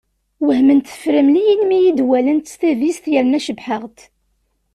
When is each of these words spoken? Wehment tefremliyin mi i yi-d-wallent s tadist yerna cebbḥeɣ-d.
Wehment 0.45 0.85
tefremliyin 0.89 1.61
mi 1.67 1.75
i 1.79 1.83
yi-d-wallent 1.83 2.51
s 2.51 2.53
tadist 2.59 3.05
yerna 3.13 3.39
cebbḥeɣ-d. 3.45 3.97